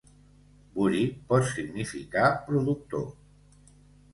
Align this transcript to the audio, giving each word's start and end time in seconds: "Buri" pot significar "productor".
"Buri" 0.77 1.01
pot 1.33 1.45
significar 1.51 2.33
"productor". 2.49 3.05